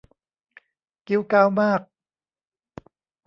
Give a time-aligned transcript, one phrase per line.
[1.07, 1.81] กิ๊วก๊าวมาก